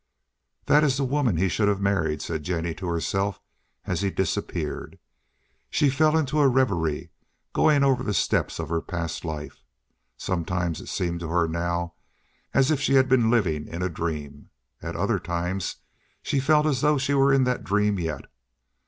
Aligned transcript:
"That 0.65 0.83
is 0.83 0.97
the 0.97 1.03
woman 1.03 1.37
he 1.37 1.47
should 1.47 1.67
have 1.67 1.79
married," 1.79 2.23
said 2.23 2.41
Jennie 2.41 2.73
to 2.73 2.87
herself 2.87 3.39
as 3.85 4.01
he 4.01 4.09
disappeared. 4.09 4.97
She 5.69 5.91
fell 5.91 6.17
into 6.17 6.39
a 6.39 6.47
reverie, 6.47 7.11
going 7.53 7.83
over 7.83 8.01
the 8.01 8.15
steps 8.15 8.57
of 8.57 8.69
her 8.69 8.81
past 8.81 9.23
life. 9.23 9.59
Sometimes 10.17 10.81
it 10.81 10.87
seemed 10.89 11.19
to 11.19 11.27
her 11.29 11.47
now 11.47 11.93
as 12.51 12.71
if 12.71 12.81
she 12.81 12.95
had 12.95 13.07
been 13.07 13.29
living 13.29 13.67
in 13.67 13.83
a 13.83 13.89
dream. 13.89 14.49
At 14.81 14.95
other 14.95 15.19
times 15.19 15.75
she 16.23 16.39
felt 16.39 16.65
as 16.65 16.81
though 16.81 16.97
she 16.97 17.13
were 17.13 17.31
in 17.31 17.43
that 17.43 17.63
dream 17.63 17.99
yet. 17.99 18.25